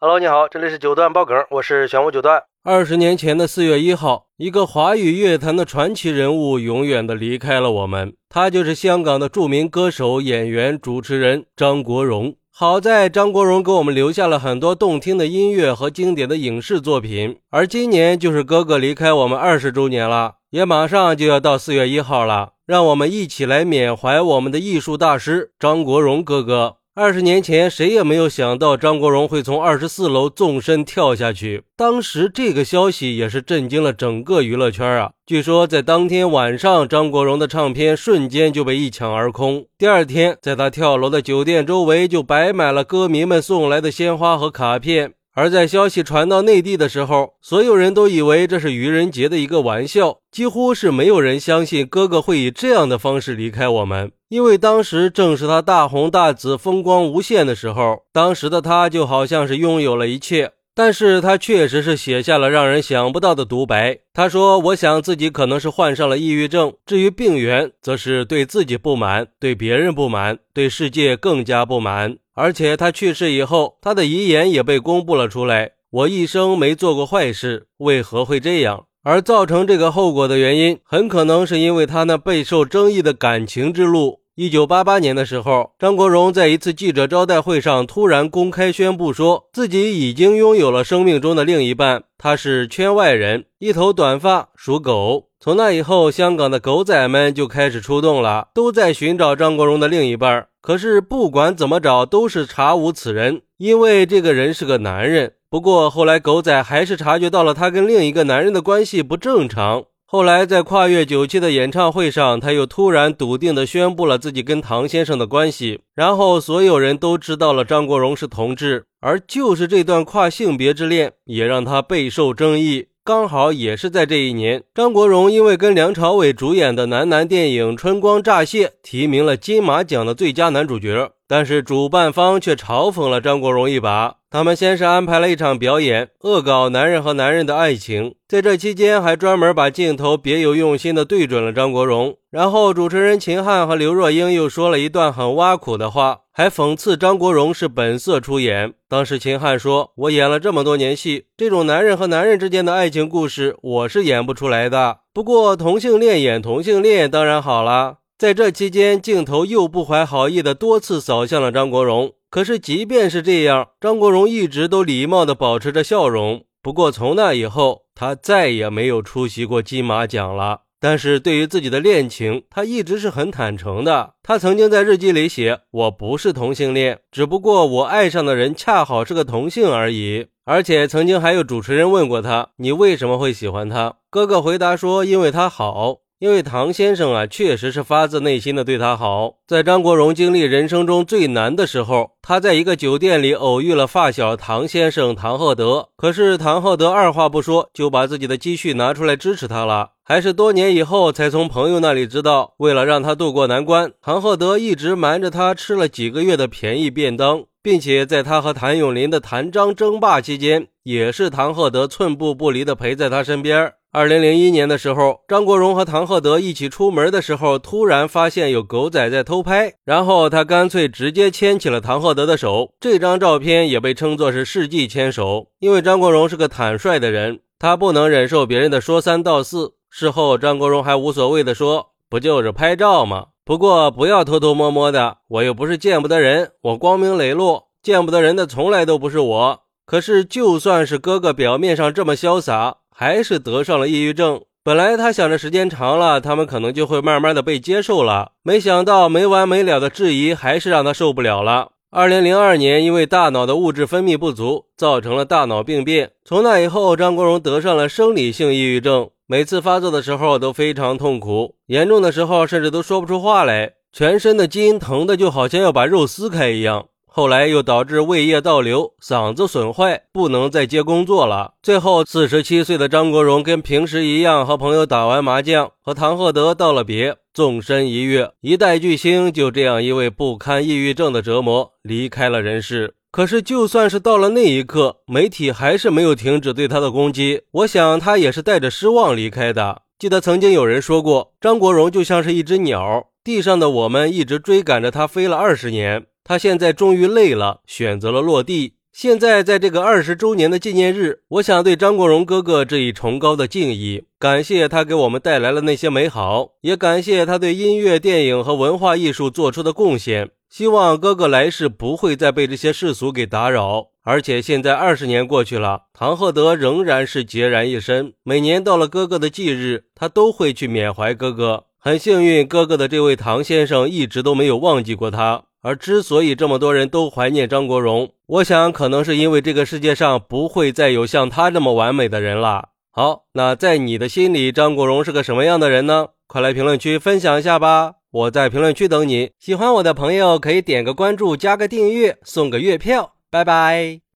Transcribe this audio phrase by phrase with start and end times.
[0.00, 2.44] Hello，你好，这里是九段爆梗，我是玄武九段。
[2.62, 12.36] 二十年前的四月一号，一个华语乐坛的传奇人物永远的离开了我们，他就是香港的著名歌手、演员、主持人张国荣。
[12.52, 26.76] 好在张国荣给我们留下了很多动听的音乐和经典的影视作品，而今年就是哥哥离开我们二十周年了，也马上就要到四月一号了，让我们一起来缅怀我们的艺术大师张国荣哥哥。
[27.00, 31.62] 二十年前，谁也没有想到张国荣会从二十四楼纵身跳下去。
[31.76, 35.12] 当时这个消息也是震惊了整个娱乐圈啊！
[35.24, 39.66] 据说在当天晚上，张国荣的唱片瞬间就被一抢而空。
[39.78, 45.12] 第二天，在他跳楼的酒店周围就摆满了歌迷们送来的鲜花和卡片。
[45.38, 54.10] 而在消息传到内地的时候，所有人都以为这是愚人节的一个玩笑，几乎是没有人相信哥哥会以这样的方式离开我们。
[54.30, 60.50] 因为当时正是他大红大紫、风光无限的时候，当时的他就好像是拥有了一切。
[60.74, 63.98] 但是他确实是写下了让人想不到的独白。
[64.14, 72.18] 他说：“我想自己可能是患上了抑郁症，至于病源，则是对自己不满，对别人不满，对世界更加不满。
[72.38, 75.72] 而且他去世以后，他的遗言也被公布了出来。
[75.90, 78.84] 我一生没做过坏事，为何会这样？
[79.02, 95.24] 而造成这个后果的原因，很可能是因为他那备受争议的感情之路。”一九八八年的时候，张国荣在一次记者招待会上突然公开宣布，说自己已经拥有了生命中的另一半，他是圈外人，一头短发，属狗。
[95.40, 100.46] 从那以后，香港的狗仔们就开始出动了，都在寻找张国荣的另一半。
[100.60, 105.32] 可是不管怎么找，都是查无此人，因为这个人是个男人。
[105.50, 109.86] 不过后来，狗仔还是察觉到了他跟另一个男人的关系不正常。
[110.10, 122.86] 后来，在跨越九七的演唱会上，他又突然笃定地宣布了自己跟唐先生的关系，然后所有人都知道了张国荣是同志，而就是这段跨性别之恋，也让他备受争议。
[123.04, 134.17] 刚好也是在这一年，张国荣因为跟梁朝伟主演的男男电影《春光乍泄》提名了金马奖的最佳男主角，但是主办方却嘲讽了张国荣一把。
[134.30, 142.14] 他们先是安排了一场表演，恶搞男人和男人的爱情，在这期间还专门把镜头别有用心的对准了张国荣。
[142.30, 148.74] 然后主持人秦汉和刘若英又说了一段很挖苦的话，还讽刺张国荣是本色出演。
[148.86, 154.98] 当时秦汉说：“我演了这么多年戏，这种男人和男人之间的爱情故事，我是演不出来的。
[155.14, 162.12] 不过同性恋演同性恋当然好了。”在这期间，镜头又不怀好意的多次扫向了张国荣。
[162.30, 166.44] 可是，即便是这样，张国荣一直都礼貌地保持着笑容。
[166.62, 170.60] 不过，从那以后，他再也没有出席过金马奖了。
[170.80, 174.14] 但是，对于自己的恋情，他一直是很坦诚的。
[174.22, 189.34] 他曾经在日记里写：“我不是同性恋，只不过我爱上的人恰好是个同性而已。”而且，曾经还有主持人问过他：“你为什么会喜欢他？”哥哥回答说：“因为他好。”因为唐先生啊，确实是发自内心的对他好。
[189.46, 195.90] 在张国荣经历人生中最难的时候，他在一个酒店里偶遇了发小唐先生唐鹤德。
[195.96, 199.90] 可是唐鹤德二话不说，就把自己的积蓄拿出来支持他了。
[200.02, 213.74] 还是多年以后才从朋友那里知道，为了让他渡过难关，唐鹤德一直瞒着他吃了几个月的便宜便当，并且在他和谭咏麟的谭张争霸期间，也是唐鹤德寸步不离的陪在他身边。
[213.98, 222.70] 二零零一年的时候，张国荣和唐鹤德一起出门的时候，突然发现有狗仔在偷拍，然后他干脆直接牵起了唐鹤德的手。
[222.78, 229.72] 这张照片也被称作是世纪牵手，因为张国荣是个坦率的人，他不能忍受别人的说三道四。
[229.90, 233.26] 事后，张国荣还无所谓的说：“不就是拍照吗？
[233.44, 239.60] 不过不要偷偷摸摸的，我又不是见不得人，我光明磊落，见不得人的从来都不是我。
[239.84, 244.42] 可是，就算是哥哥表面上这么潇洒。”还是得上了抑郁症。
[244.64, 248.32] 本来他想着时间长了，他们可能就会慢慢的被接受了。
[248.42, 251.68] 没想到没完没了的质疑，还是让他受不了了。
[251.92, 256.10] 二零零二年，因为大脑的物质分泌不足，造成了大脑病变。
[256.24, 259.08] 从那以后，张国荣得上了生理性抑郁症。
[259.28, 266.88] 每次发作的时候都非常痛苦，严重的时候甚至都说不出话来，全身的筋疼的就好像要把肉撕开一样。
[267.18, 271.54] 后来又导致胃液倒流，嗓子损坏，不能再接工作了。
[271.60, 282.94] 最后，四十七岁的张国荣跟平时一样，和朋友打完麻将，和唐鹤德道了别，纵身一跃，一代巨星就这样因为不堪抑郁症的折磨离开了人世。
[283.10, 287.42] 可是，就算是到了那一刻，媒体还是没有停止对他的攻击。
[287.50, 289.82] 我想，他也是带着失望离开的。
[289.98, 296.04] 记得曾经有人说过，张国荣就像是一只鸟，地上的我们一直追赶着他飞了二十年。
[296.28, 298.74] 他现在终于累了，选择了落地。
[298.92, 310.28] 现在在这个二十周年的纪念日，我想对张国荣哥哥致以崇高的敬意，感谢他给我们带来了那些美好，也感谢他对音乐、电影和文化艺术做出的贡献。
[310.50, 313.86] 希望哥哥来世不会再被这些世俗给打扰。
[314.02, 318.12] 而且现在二十年过去了，唐鹤德仍然是孑然一身。
[318.22, 321.64] 每年到了哥哥的忌日，他都会去缅怀哥哥。
[321.78, 325.44] 很幸运，哥哥的这位唐先生一直都没有忘记过他。
[325.62, 332.68] 而之所以这么多人都怀念张国荣，我想可能是因为这个世界上不会再有像他这么完美的人了。
[332.90, 336.08] 好，那在你的心里，张国荣是个什么样的人呢？
[336.26, 337.94] 快来评论区分享一下吧！
[338.10, 339.30] 我在评论区等你。
[339.38, 343.14] 喜欢我的朋友可以点个关注，加个订阅，送个月票。
[343.30, 344.07] 拜拜。